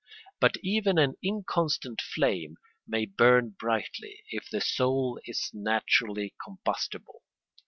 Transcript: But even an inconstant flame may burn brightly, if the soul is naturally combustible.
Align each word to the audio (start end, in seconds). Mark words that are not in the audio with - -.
But 0.39 0.55
even 0.63 0.97
an 0.97 1.13
inconstant 1.21 2.01
flame 2.01 2.55
may 2.87 3.05
burn 3.05 3.51
brightly, 3.59 4.23
if 4.31 4.49
the 4.49 4.59
soul 4.59 5.19
is 5.25 5.51
naturally 5.53 6.33
combustible. 6.43 7.21